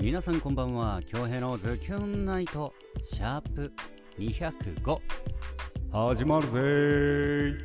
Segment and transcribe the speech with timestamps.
[0.00, 1.00] 皆さんこんばんは。
[1.04, 2.72] 京平のズキュンナイト。
[3.02, 3.72] シャープ
[4.16, 4.98] 205
[5.90, 7.58] 始まるぜ。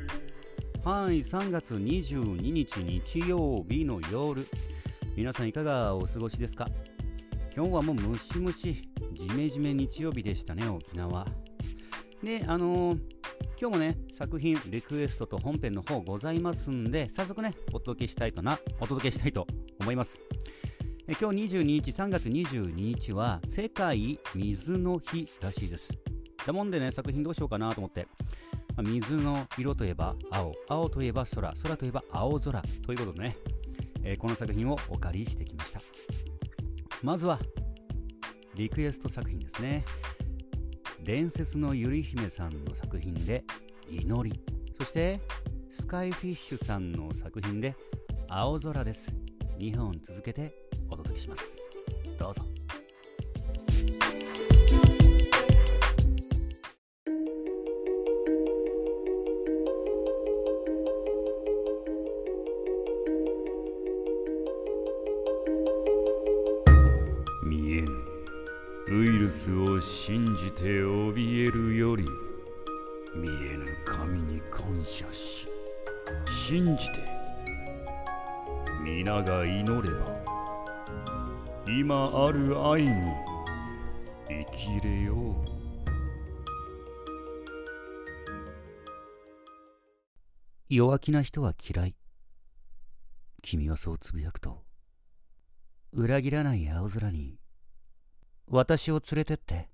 [0.84, 1.20] はい。
[1.20, 4.44] 3月22日日曜日の夜。
[5.16, 6.68] 皆さんいかがお過ごしですか？
[7.54, 11.24] 今日はもうムシムシジメジメ日曜日でしたね沖縄。
[12.22, 13.00] であのー
[13.56, 19.46] 今日もね、作品、リクエストと本編の方ございますんで、早速ね、お届けしたいとな、お届けしたいと
[19.80, 20.20] 思います。
[21.06, 25.90] え今日22日、3月22日は、世界水の日らしいです。
[26.46, 28.08] だもんでね、作品どうしようかなと思って、
[28.74, 33.36] ま水の色といえば青、青といえば空、空といえば青空ということでね、
[34.02, 35.80] えーこの作品をお借りしてきました。
[37.02, 37.38] まずは、
[38.54, 39.84] リクエスト作品ですね。
[41.02, 43.44] 伝説のゆり姫さんの作品で
[43.90, 44.40] 「祈り」
[44.78, 45.20] そして
[45.68, 47.76] スカイフィッシュさんの作品で
[48.26, 49.12] 「青空」です
[49.58, 50.63] 2本続けて
[51.14, 51.58] 届けします。
[52.18, 52.53] どうぞ。
[90.70, 91.94] 弱気な人は嫌い。
[93.42, 94.62] 君はそうつぶやくと
[95.92, 97.38] 裏切らない青空に
[98.48, 99.68] 私を連れてって。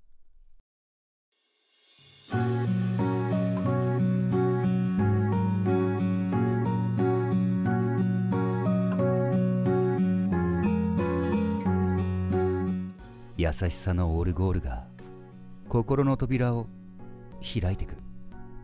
[13.37, 14.85] 優しさのオルゴールが
[15.69, 16.67] 心の扉を
[17.41, 17.95] 開いてく。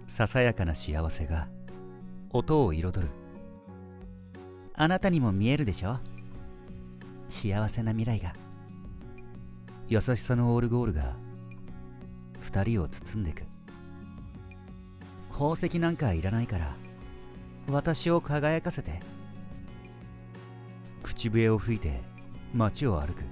[0.08, 1.48] ささやかな幸せが
[2.38, 3.12] 音を彩る。
[4.76, 5.98] あなたにも見えるでしょ？
[7.30, 8.36] 幸せな未来が。
[9.90, 11.16] 優しさのオルゴールが
[12.40, 13.42] 二人を包んでく。
[15.32, 16.76] 宝石なんかいらないから
[17.68, 19.02] 私を輝かせて。
[21.02, 22.02] 口笛を吹いて
[22.54, 23.24] 街を歩く。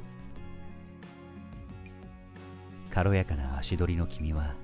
[2.90, 4.56] 軽やかな足取りの君は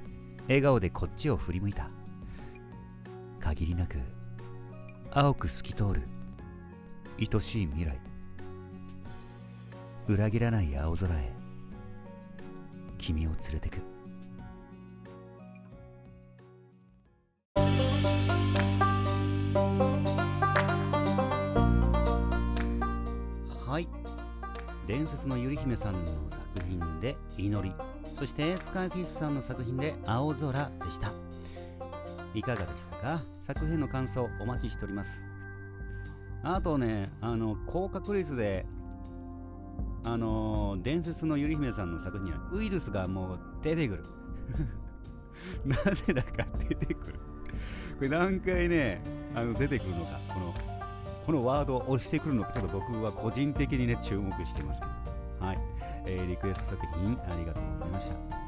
[0.48, 1.92] 笑顔でこっちを振り向いた。
[3.40, 3.98] 限りなく
[5.14, 6.04] 青く透き通る。
[7.20, 8.00] 愛しい未来。
[10.08, 11.34] 裏切らない青空へ。
[12.98, 13.82] 君を連れてく。
[23.68, 23.90] はい。
[24.88, 26.14] 伝説のゆり姫さんの
[26.56, 27.76] 作品で「祈り」
[28.18, 31.31] そしてスカイフィッシュさんの作品で「青空」でした。
[32.34, 33.22] いかがでしたか？
[33.42, 35.24] 作品の感想お待ちしております。
[36.44, 38.66] あとねあの高確率で
[40.04, 44.06] あの伝説のゆり姫さんの作品にはウイルスがもう出てくる。
[45.66, 47.20] なぜだか出てくる。
[47.98, 49.02] これ何回ね
[49.36, 50.20] あの出てくるのか。
[50.34, 50.54] この
[51.26, 52.54] このワードを押してくるのか。
[52.54, 55.46] ちょっと僕は個人的にね注目してますけど。
[55.46, 55.60] はい、
[56.06, 58.41] えーリクエスト作品ありがとうございました。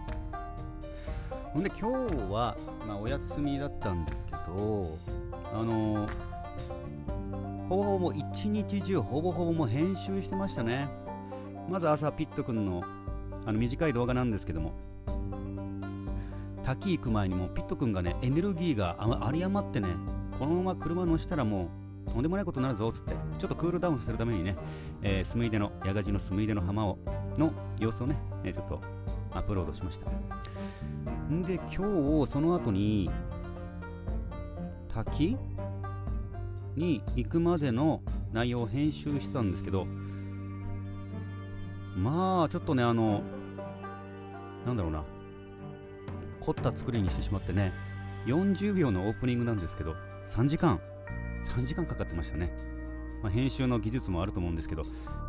[1.53, 4.97] ほんで今日は、まあ、お休みだったんですけど
[5.53, 6.07] あの
[7.69, 10.89] ほぼほぼ一日中ほぼほぼも編集してましたね。
[11.69, 12.83] まず朝ピット君の
[13.45, 14.73] あの短い動画なんですけども
[16.63, 19.89] 滝行く前にもピット君がねエネルギーがあ有り余ってね
[20.39, 21.69] このまま車乗したらも
[22.07, 24.55] うとんでもないことになるぞっつってちょっとクールダウンするためにね、
[25.01, 26.97] えー、スムイデの矢賀寺のスムイデの浜を
[27.37, 28.81] の様子をね、えーちょっと
[29.33, 30.07] アップロードしました。
[31.31, 33.09] んで今日その後に
[34.89, 35.37] 滝？
[36.75, 38.01] に行くまでの
[38.31, 39.85] 内容を編集してたんですけど
[41.95, 43.21] まあちょっとねあの
[44.65, 45.03] なんだろうな。
[46.39, 47.73] 凝った作りにしてしまってね
[48.25, 49.95] 40秒のオープニングなんですけど
[50.29, 50.79] 3時間。
[51.43, 52.51] 3時間かかってましたね、
[53.21, 54.85] まあ、編集の技術もあると思うんですけど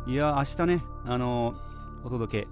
[0.07, 1.53] いや明日ねあの
[2.03, 2.47] お届け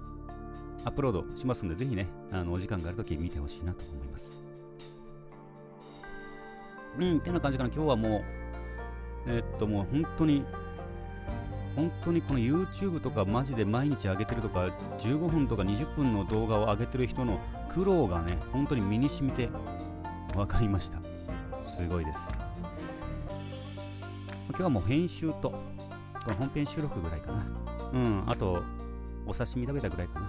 [0.84, 4.30] アップロードしますんでぜひねあのお時間があるとき見てほしいなと思います。
[6.98, 7.70] うんてな感じかな。
[7.70, 8.18] 今日はも
[9.26, 10.44] うえっともう本当に
[11.74, 17.40] 本当にこの YouTube とかマジで毎日上げてるとか15分とか20分の動画を上げてる人の
[17.72, 19.48] 苦労がね本当に身に染みて
[20.34, 20.98] 分かりました。
[21.60, 22.20] すごいです。
[24.50, 25.58] 今日はもう編集とこ
[26.28, 27.46] の本編収録ぐらいかな。
[27.92, 28.62] うんあと
[29.26, 30.26] お刺身食べたぐらいかな。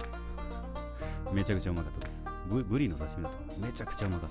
[1.36, 2.20] めちゃくちゃうまかったです。
[2.48, 4.30] ブブリの刺身だっためちゃくちゃうまかっ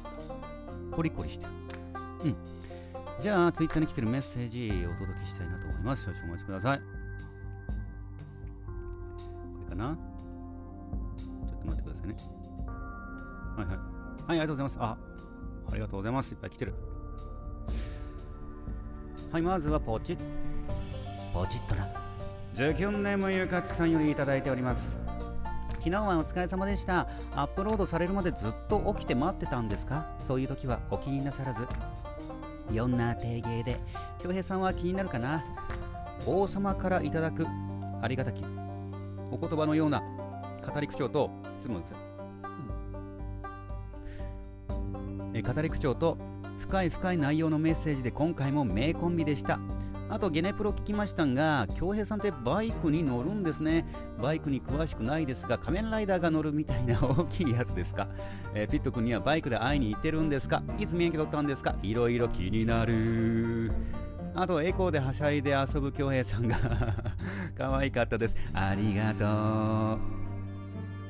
[0.89, 0.95] た。
[0.95, 1.51] コリコリしてる。
[2.23, 2.35] うん。
[3.21, 6.03] じゃあ、ツイッターに来てるメッセージお届けしたいなと思います。
[6.03, 6.79] 少々お待ちください。
[6.79, 6.83] こ
[9.69, 9.95] れかな？
[11.47, 12.15] ちょっと待ってくださいね。
[12.65, 13.77] はいはい。
[13.77, 13.79] はい、
[14.29, 14.77] ありがとうございます。
[14.79, 14.97] あ、
[15.69, 16.31] ありがとうございます。
[16.31, 16.73] いっぱい来てる。
[19.31, 20.17] はい、まずはポチッ。
[21.31, 21.87] ポチッとな。
[22.51, 25.04] ジュキュンネームゆかつさんよりいただいております。
[25.85, 27.07] 昨日はお疲れ様でした。
[27.35, 30.07] アップロードされるまでずっと起きて待ってたんですか？
[30.19, 31.67] そういう時はお気になさらず。
[32.71, 33.79] いろんな提芸で、
[34.17, 35.45] 恭平さんは気になるかな？
[36.25, 37.45] 王様からいただく
[38.01, 38.43] ありがたき
[39.29, 40.01] お言葉のような
[40.65, 41.29] 語り口調と、
[41.63, 41.99] ちょっと待ってくだ
[44.79, 45.37] さい。
[45.37, 46.17] え語り口調と
[46.57, 49.59] 深い深い内容のメッセージで今回も名コンビでした
[50.07, 53.85] あとゲネプロ聞きましたが恭平さんってバイクに乗るんですね。
[54.21, 58.07] バイクに詳しくないですが仮面ライダーが乗るみたいな大きいやつですか、
[58.53, 60.61] えー、ピット君にはバイクで会いに行ってるんですか。
[60.77, 61.75] いつ免許取ったんですか。
[61.81, 63.71] いろいろ気になる。
[64.35, 66.57] あとエコーではしゃいで遊ぶ恭平さんが。
[67.57, 68.35] 可愛かったです。
[68.53, 70.15] ありがとう。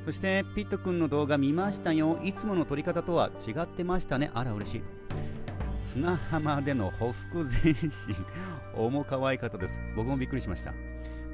[0.06, 2.18] そしてピット君の動画見ましたよ。
[2.22, 4.30] いつもの撮り方とは違ってましたね。
[4.32, 4.82] あら嬉しい。
[5.82, 8.14] 砂浜でのほふ前進。
[8.76, 9.78] 重可愛かったです。
[9.94, 10.72] 僕もびっくりしました。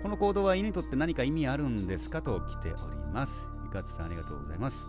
[0.03, 3.47] この行動は犬にとって何か意味あるんですかと来ております。
[3.67, 4.89] いかつさんありがとうございます。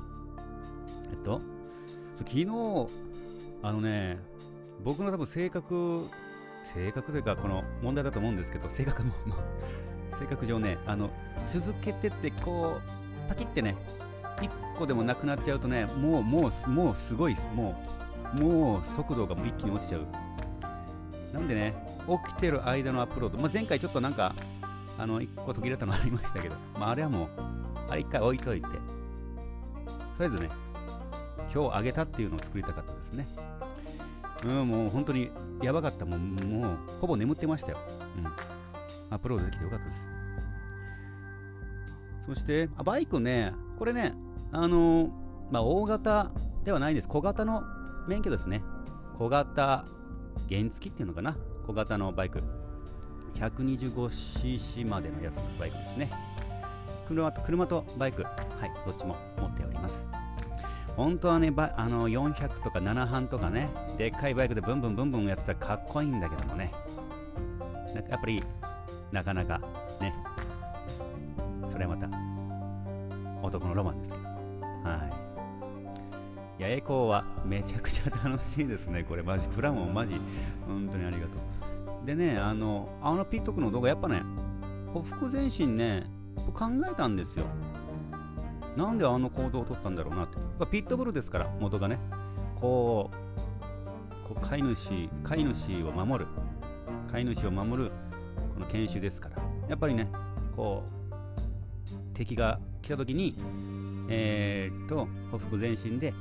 [1.11, 1.41] えっと
[2.17, 2.45] 昨日
[3.61, 4.19] あのね
[4.83, 6.07] 僕の多分性格
[6.63, 9.13] 性格というかこの問題だと思うんですけど性格も
[10.11, 11.09] 性格上ねあの
[11.47, 13.75] 続けてってこうパキってね
[14.38, 17.81] 1個でもなくなっちゃうとねもうもうもうすごいも
[18.38, 20.22] うもう速度がもう一気に落ちちゃう。
[21.33, 21.74] なんでね
[22.25, 24.33] 起きてる間のアップロード、まあ、前回ちょっとなんか
[24.97, 27.27] あの1個途切れたのありましたけど、 まあ、あれはもう
[27.89, 28.68] あれ1回置いといて。
[28.68, 30.50] とりあえずね
[31.51, 33.27] 今日あげたっていうのを作りたかったですね。
[34.45, 35.31] うんもう本当に
[35.62, 36.06] やばかった。
[36.06, 37.79] もうもうほぼ眠ってましたよ。
[38.18, 38.27] うん。
[39.09, 40.07] アップロードできてよかったです。
[42.27, 44.13] そしてあバイクね、これね、
[44.51, 45.12] あのー、
[45.51, 46.31] まあ、大型
[46.63, 47.07] ではないです。
[47.07, 47.63] 小型の
[48.07, 48.63] 免許ですね。
[49.18, 49.86] 小型、
[50.53, 51.35] 原付っていうのかな？
[51.65, 52.44] 小型のバイク。
[53.35, 56.11] 125cc までのやつのバイクですね。
[57.07, 60.05] 車と車とバイク、はい、どっちも持っております。
[60.95, 66.71] 本当はね、ばあの400とか7班とかね、でっかいバイクでブンブンブンブンやってたらかっこいいんだけどもね、
[68.07, 68.44] やっぱり
[69.11, 69.59] なかなか
[70.00, 70.13] ね、
[71.67, 72.07] それはまた
[73.41, 74.23] 男のロマンですけど
[74.88, 75.22] はい
[76.59, 79.03] いやエコーはめちゃくちゃ楽しいですね。
[79.03, 80.19] これマジプラモンマジ
[80.67, 81.33] 本当にありがと
[82.03, 82.05] う。
[82.05, 84.21] でねあのあのピットクの動画やっぱね
[84.94, 86.05] ほふ前進ね
[86.53, 87.45] 考えたんですよ。
[88.75, 90.38] なんであの行動を取ったんだろうなって。
[90.67, 92.00] ピットブルですから元がね。
[92.55, 96.31] こうこう飼い主飼い主を守る。
[97.11, 97.91] 飼い主を守る
[98.53, 99.41] この犬種ですから。
[99.69, 100.07] やっぱりね
[100.55, 101.13] こう
[102.13, 103.35] 敵が来た時に
[104.09, 106.13] えー、っとほふ前進で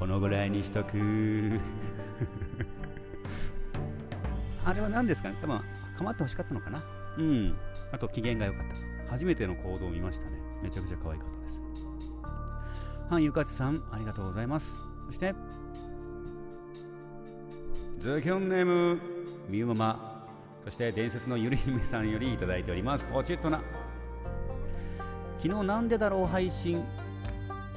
[0.00, 0.96] このぐらいにしとく。
[4.64, 5.36] あれは何ですかね？
[5.40, 5.60] 多分
[5.98, 6.82] 構ってほしかったのかな？
[7.18, 7.54] うん。
[7.92, 8.62] あと機嫌が良かっ
[9.06, 9.10] た。
[9.10, 10.40] 初めての行動を見ましたね。
[10.62, 11.60] めちゃくちゃ可愛かったです。
[13.10, 14.72] はいゆかちさんありがとうございます。
[15.06, 15.34] そして
[17.98, 18.98] ズキョンネーム
[19.48, 20.26] みゆママ。
[20.64, 23.04] そして伝説のゆり姫さんよりいただいております。
[23.04, 23.60] ポチッとな。
[25.38, 26.82] 昨日なんでだろう配信？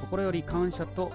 [0.00, 1.12] 心より感謝と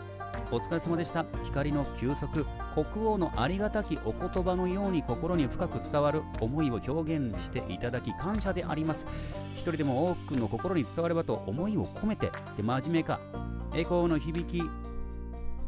[0.51, 1.25] お疲れ様でした。
[1.43, 2.43] 光の休息。
[2.73, 9.05] 国王のありがたきお言葉のように心に深く伝わる思いを表現していただき感謝であります。
[9.55, 13.19] 一人でも多くの心に伝わればと思いを込めてで真面目か。
[13.75, 14.63] 栄光の響き。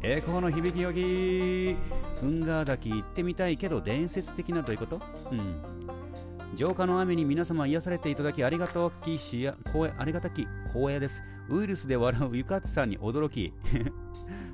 [0.01, 1.75] 栄光の響きよき
[2.19, 4.99] ふんがだき行ってみたいけど伝説的などういうこと？
[5.31, 5.61] うん。
[6.55, 8.91] 浄化の雨に皆様癒されていただきありがとう。
[9.03, 11.21] きしや光栄ありがたき光栄です。
[11.49, 13.53] ウイルスで笑うゆかつさんに驚き。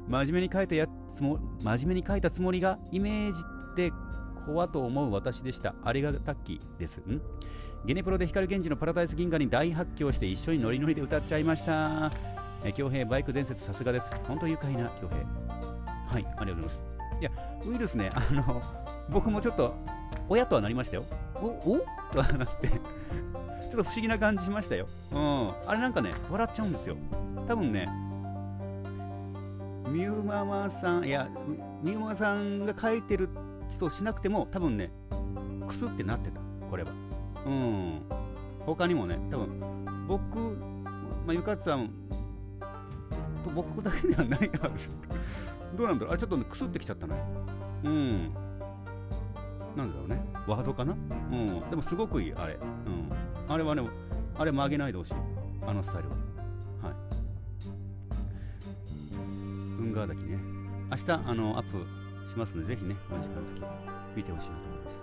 [0.07, 3.39] 真面目に書いたやつも真面目に書いたつもりがイメージ
[3.73, 3.91] って
[4.45, 5.75] 怖と思う私でした。
[5.83, 6.99] ありがたきです。
[6.99, 7.21] ん？
[7.85, 12.11] ゲネプロで光源氏のパラダイス銀河に大発狂して一緒にノリノリで歌っちゃいました。
[12.63, 14.09] え京平バイク伝説さすがです。
[14.27, 15.17] 本当愉快な京平。
[15.17, 16.81] はいありがとうございます。
[17.19, 17.31] いや
[17.65, 18.61] ウイルスねあの
[19.09, 19.75] 僕もちょっと
[20.29, 21.03] 親とはなりましたよ。
[21.35, 21.85] おお？
[22.11, 24.87] とはなってちょっと不思議な感じしましたよ。
[25.11, 25.51] うん。
[25.67, 26.95] あれなんかね、笑っちゃうんですよ。
[27.47, 27.89] 多分ね、
[29.87, 31.29] ミューママさん、いや、
[31.81, 33.29] ミューママさんが書いてる
[33.69, 34.91] 人しなくても、多分ね、
[35.65, 36.39] クスってなってた、
[36.69, 36.91] これは。
[37.45, 38.01] うん。
[38.65, 40.39] 他にもね、多分僕
[41.25, 41.89] まあ、ゆかつさん
[43.43, 44.89] と僕だけではないはず。
[45.75, 46.09] どうなんだろう。
[46.11, 47.15] あれちょっと、ね、くすってきちゃったね
[47.83, 48.33] うん。
[49.75, 50.21] なんだろうね。
[50.47, 50.93] ワードかな？
[50.93, 51.69] うん。
[51.69, 52.53] でもすごくいいあれ。
[52.53, 53.11] うん。
[53.47, 53.83] あれはね
[54.37, 55.13] あれ曲げないでほしい。
[55.65, 56.15] あのスタイルは。
[59.97, 60.39] 運河滝ね。
[60.91, 61.85] 明日あのアップ
[62.29, 63.61] しますのでぜひねお時間の時
[64.15, 64.97] 見てほしいなと思います。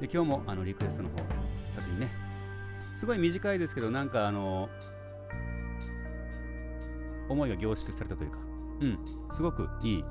[0.00, 1.16] で今日もあのリクエストの方
[1.74, 2.10] 先にね。
[2.96, 4.70] すごい短いですけどなんかあの
[7.28, 8.38] 思いが凝縮されたというか。
[8.80, 8.98] うん。
[9.34, 10.04] すごくいい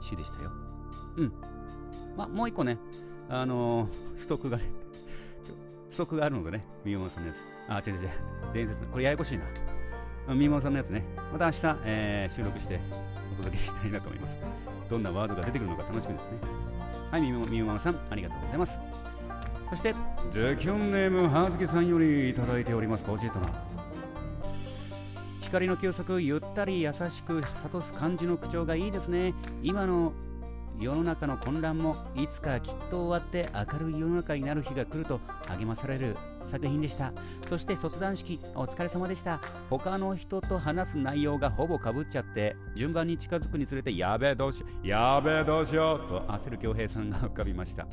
[0.00, 0.50] 詩でしたよ。
[1.16, 1.32] うん。
[2.16, 2.78] まあもう一個ね。
[3.28, 4.64] あのストックがね。
[5.90, 7.36] ストックがあるのでねみよもさんのやつ。
[7.68, 8.10] あ違う違う違う。
[8.54, 9.44] 伝説のこれややこしいな。
[10.34, 11.04] みよもさんのやつね。
[11.32, 13.07] また明日、えー、収録して。
[13.38, 14.36] 届けしたいなと思います。
[14.90, 16.38] どんなワードが出てくるのか楽しみですね。
[17.10, 18.78] はいみみももさんありがとうございます。
[19.70, 19.94] そして
[20.30, 23.04] ズキュンネームはずきさんよりいただいております。
[23.04, 23.48] ポジトナ
[25.42, 29.34] 光の休息ゆったり優しく諭す感じの口調がいいですね。
[29.62, 30.12] 今の
[30.78, 36.16] 世の中の混乱もいつかきっと終わって明るい世の中になる日が来ると励まされる
[36.48, 37.12] 作品でした
[37.46, 39.40] そして卒団式お疲れ様でした
[39.70, 47.86] 他の人と話す内容がほぼかぶっちゃって順番に近づくにつれてやべえどうしようやべえどうしようと焦る恭平さんが浮かびました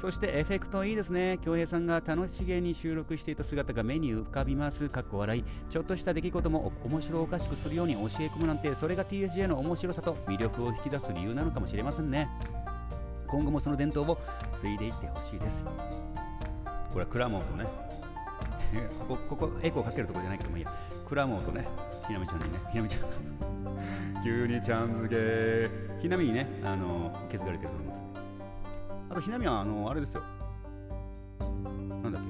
[0.00, 1.38] そしてエフェクトいいですね。
[1.42, 4.90] 京平さんが楽しげに収録していた姿が目に浮かびます。
[4.90, 5.44] かっこ笑い。
[5.70, 12.28] ちょっとした出来事も面白おかしくするように教え込むなんて、それが TSJ の面白さと魅力を引き出す理由なのかもしれませんね。
[13.26, 14.18] 今後もその伝統を
[14.60, 15.64] 継いでいってほしいです。
[16.96, 17.66] これはクラモーとね。
[19.06, 20.72] ここ、ここ、エコーかけるところじゃないけどもいいや。
[21.06, 21.68] クラモーとね、
[22.06, 24.24] ひなみちゃんにね、ひなみちゃん。
[24.24, 26.00] 急にちゃん付け。
[26.00, 28.00] ひなみにね、あの、受け継がれてると思います。
[29.10, 30.22] あと、ひなみは、あの、あれですよ。
[31.38, 32.28] なんだっけ。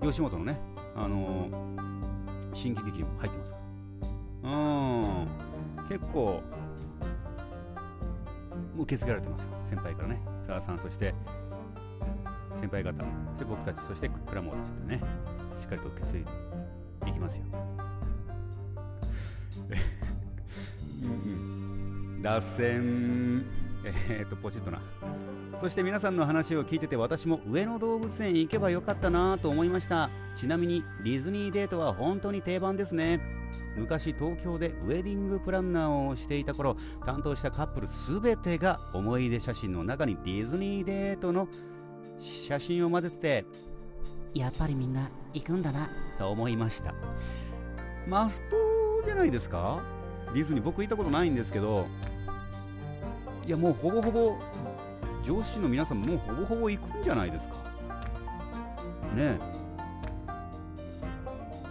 [0.00, 0.58] あ、吉本のね、
[0.96, 3.58] あのー、新喜劇にも入ってますか
[4.42, 4.50] ら。
[4.50, 5.28] うん。
[5.88, 6.42] 結構、
[8.76, 9.50] 受け継がれてますよ。
[9.64, 10.20] 先輩からね。
[10.44, 11.14] 澤さん、そして、
[12.60, 13.04] 先輩方、
[13.36, 15.00] そ僕たち、そしてクラモーたちとね、
[15.56, 16.24] しっかりと受け継い
[17.04, 17.44] でいきますよ。
[21.02, 21.14] うんう
[22.18, 22.22] ん。
[22.22, 23.44] 脱線。
[23.84, 24.80] えー、っと、ポチッとな。
[25.60, 33.20] そして皆さんの話を聞いてて私も上野動物園行けばよかったなと思いましたちなみにディズニーデートは本当に定番ですね
[33.76, 41.48] 昔東京でウェディングプランナーをしていた頃担当したカップル全てが思い出写真の中にディズニーデートの
[42.20, 43.44] 写真を混ぜてて
[44.34, 45.88] やっぱりみんな行くんだな。
[46.18, 46.94] と思いました。
[48.06, 48.56] マスト
[49.04, 49.80] じゃないですか？
[50.34, 51.86] ディズニー僕行ったことないんですけど
[53.46, 54.38] いやもうほぼほぼ
[55.24, 57.54] 上司の皆さんもうほぼほぼ行くんじゃないですか？
[59.14, 59.38] ねえ。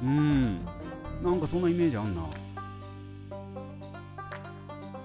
[0.01, 0.65] うん。
[1.23, 2.21] なんかそんなイメージあんな。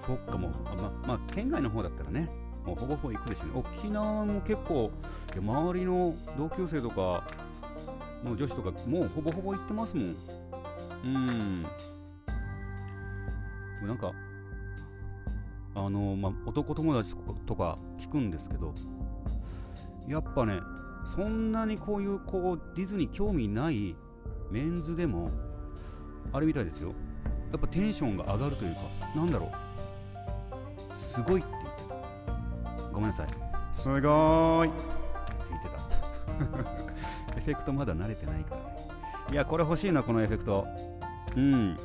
[0.05, 2.29] そっかもうままあ県外の方だったらね
[2.65, 3.51] もうほぼほぼ行くでしょうね。
[3.55, 4.91] 沖縄も結構
[5.33, 7.23] いや周りの同級生とか
[8.23, 10.15] の女子とかもうほぼほぼ行ってますもん。
[11.03, 11.63] うん。
[13.87, 14.11] なんか
[15.75, 17.15] あのまあ、男友達
[17.47, 18.73] とか聞くんですけど
[20.07, 20.59] やっぱね
[21.05, 23.95] そんなにこういうこうディズニー興味ない
[24.51, 25.31] メンズでも
[26.31, 26.93] あれみたいですよ。
[27.51, 28.81] やっぱテンションが上がるというか
[29.15, 29.51] なんだろう。
[31.11, 31.81] すごいって言って
[32.65, 32.89] た。
[32.91, 33.27] ごめんなさい。
[33.73, 35.02] すごい。
[37.37, 38.87] エフェクトまだ慣れてないからね
[39.31, 40.67] いやこれ欲しいなこのエフェクト
[41.35, 41.77] うん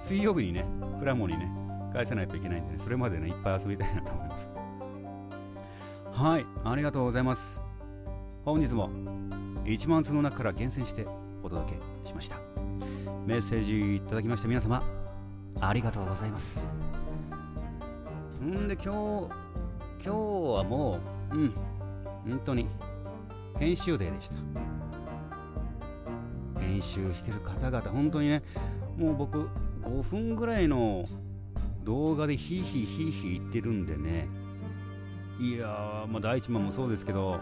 [0.00, 0.64] 水曜日にね
[0.98, 4.48] プラモにね返さないといけないんでね、それまでね、いっぱい遊びたいなと思います。
[6.12, 7.58] はい、ありがとうございます。
[8.44, 8.90] 本日も
[9.64, 11.06] 1万通の中から厳選して
[11.42, 12.36] お届けしました。
[13.26, 14.82] メッセージいただきました皆様、
[15.60, 16.64] ありがとうございます。
[18.42, 18.88] んで、今日、
[20.04, 20.98] 今日はも
[21.30, 21.54] う、うん、
[22.28, 22.66] 本当に、
[23.58, 24.34] 編集デーでした。
[26.60, 28.42] 編集してる方々、本当にね、
[28.96, 29.48] もう僕、
[29.82, 31.04] 5分ぐらいの
[31.84, 34.28] 動画でヒーヒーヒーヒー言ってるんでね。
[35.40, 37.40] いやー、まあ、第1番もそうですけど、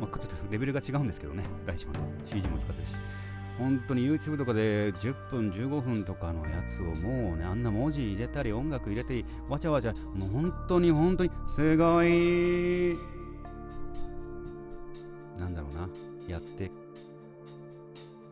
[0.00, 1.44] まあ、ちょっとレベルが違うんですけどね。
[1.66, 2.94] 第1番と CG も使ってるし。
[3.58, 12.96] 本当に YouTube とかで10分15分とかのやつをもうねあんな文字入れたり音楽入れたりわちゃわちゃもう本当に本当にすごい
[15.40, 15.88] なんだろうな。
[16.28, 16.70] やって。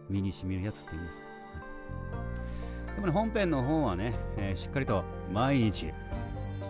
[0.09, 1.23] 身にしみるやつって言うんですか。
[2.95, 5.93] でもね、本編の方はね、えー、しっかりと毎日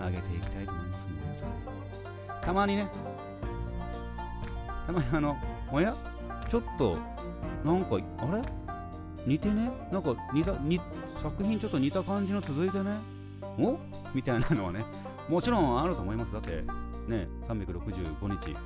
[0.00, 2.88] 上げていきたいと思いますので、たまにね、
[4.86, 5.36] たまにあの、
[5.70, 5.94] おや？
[6.48, 6.96] ちょっと
[7.64, 8.42] なんかあれ？
[9.26, 9.70] 似てね？
[9.92, 10.80] なんか似た似
[11.22, 12.92] 作品ちょっと似た感じの続いてね？
[13.58, 13.78] お？
[14.14, 14.84] みたいなのはね
[15.28, 16.32] もちろんあると思います。
[16.32, 16.62] だって
[17.06, 18.56] ね365日。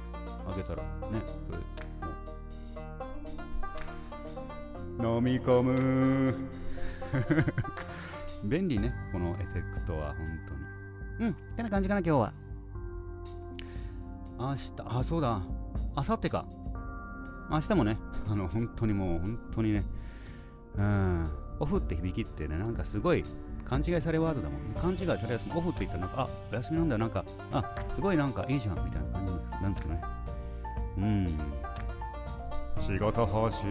[0.47, 1.59] あげたらねそれ
[5.09, 6.35] 飲み込む。
[8.45, 10.27] 便利ねこのエフェクトは本
[11.19, 11.31] 当に。
[11.31, 12.33] うんてな感じかな今日は。
[14.39, 15.41] 明日あそうだ。
[15.97, 16.45] 明後日か。
[17.51, 19.85] 明日もねあの本当にもう本当にね。
[20.77, 21.31] うん。
[21.61, 23.25] オフって響きってねなんかすごい
[23.65, 24.81] 勘違いされワードだもんね。
[24.81, 25.53] 勘違いされやすい。
[25.55, 29.33] オフって言ったらなんかあお休みなんだよなんかあすごいなんかいいじゃんみたいな感じ
[29.63, 30.22] なんですけどね
[30.99, 31.39] うん。
[32.81, 33.63] 仕事欲しい。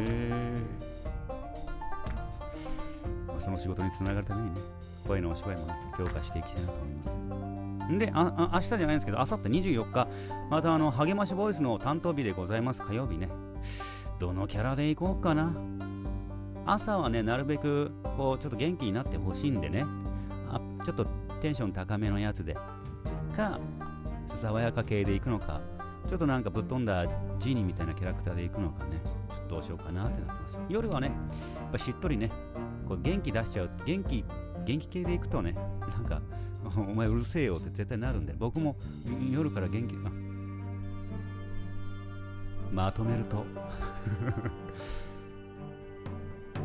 [3.40, 4.62] その仕事につながるためにね、
[5.08, 7.04] 声のお芝居も、ね、強化していきたいなと思いま
[7.88, 7.92] す。
[7.92, 10.08] んで、ああ明日じゃないんですけど、あさって24日、
[10.50, 13.30] またあの、励ましボイスの担当日でございます、火曜日ね。
[14.20, 15.52] どのキャラでいこうかな。
[16.66, 19.86] 朝はね、なるべく、こう、ちょっと元気になってほしいんでね、
[20.50, 21.06] あちょっと
[21.42, 22.56] テンション高めのやつで、
[23.36, 23.60] か、
[24.38, 25.60] 爽やか系でいくのか、
[26.12, 27.06] ちょっとなんかぶっ飛んだ
[27.40, 29.00] ジーニーみたいなキャラクターでいくのかね、
[29.30, 30.60] ちょっとどうしようかなってなってます。
[30.68, 31.14] 夜はね、や
[31.70, 32.30] っぱしっとりね、
[32.86, 34.26] こう元気出しちゃう元気
[34.66, 36.22] 元気系でいくとねなんか
[36.76, 38.76] お前うるせえよって絶対なるんで僕も
[39.32, 39.96] 夜から元気
[42.74, 43.46] まとめると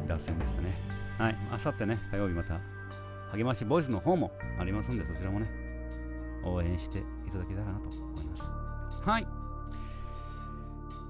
[0.09, 0.75] 脱線でしたね。
[1.19, 2.61] はいあさってね火曜日また
[3.31, 5.49] 励ましボイスの方もありますんでそちらもね
[6.45, 8.16] 応援していただけたらなと。
[9.07, 9.27] はい。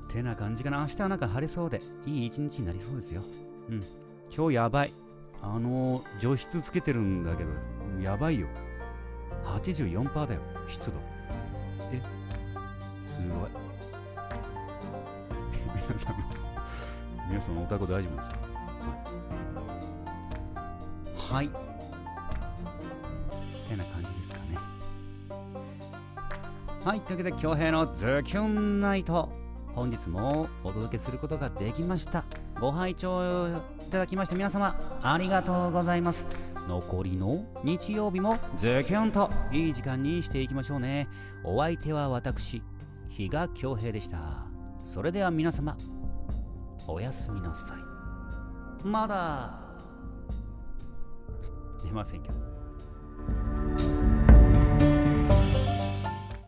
[0.09, 0.81] てな感じかな。
[0.81, 3.23] 明日はなんか晴れそうでいい一日になりそうですよ。
[3.71, 3.83] うん。
[4.35, 4.93] 今日やばい。
[5.43, 7.50] あの除湿つけてるんだけど
[8.03, 8.47] やばいよ。
[9.45, 10.93] 84%だよ湿度。
[11.93, 12.00] え
[13.05, 13.50] すごい。
[15.88, 16.17] 皆さん
[17.28, 18.37] 皆さんお宅大丈夫ですか？
[21.35, 21.49] はい。
[21.49, 21.54] て
[23.76, 24.25] な感じです。
[26.87, 29.29] はいというわけで恭平のズキュンナイト。
[29.75, 32.25] 本日もお届けすることができました。
[32.61, 36.25] ご拝聴いただきました皆様ありがとうございます。
[36.69, 41.09] 残りの日曜日もズキュンといい時間にしていきましょうね。
[41.43, 42.63] お相手は私
[43.09, 44.47] 比嘉恭平でした。
[44.85, 45.77] それでは皆様
[46.87, 48.87] おやすみなさい。
[48.87, 49.59] まだ
[51.85, 52.55] 出ませんけど。